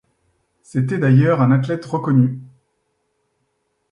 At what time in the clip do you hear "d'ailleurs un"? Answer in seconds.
0.97-1.51